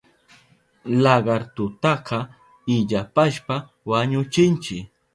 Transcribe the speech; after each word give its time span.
Lagartutaka 1.03 2.19
illapashpa 2.75 3.55
wañuchinchi. 3.89 4.77